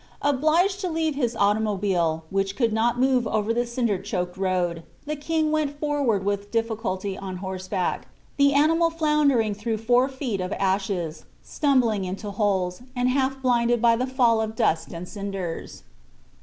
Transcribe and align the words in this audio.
Obliged 0.23 0.81
to 0.81 0.89
leave 0.89 1.13
his 1.13 1.35
automobile, 1.35 2.23
which 2.31 2.55
could 2.55 2.73
not 2.73 2.99
move 2.99 3.27
over 3.27 3.53
the 3.53 3.67
cinder 3.67 3.99
choked 4.01 4.35
road, 4.35 4.81
the 5.05 5.15
King 5.15 5.51
went 5.51 5.79
forward 5.79 6.25
with 6.25 6.49
difficulty 6.49 7.15
on 7.15 7.37
horseback, 7.37 8.07
the 8.37 8.51
animal 8.51 8.89
floundering 8.89 9.53
through 9.53 9.77
four 9.77 10.09
feet 10.09 10.41
of 10.41 10.53
ashes, 10.53 11.25
stumbling 11.43 12.03
into 12.03 12.31
holes, 12.31 12.81
and 12.95 13.09
half 13.09 13.43
blinded 13.43 13.79
by 13.79 13.95
the 13.95 14.07
fall 14.07 14.41
of 14.41 14.55
dust 14.55 14.91
and 14.91 15.07
cinders. 15.07 15.83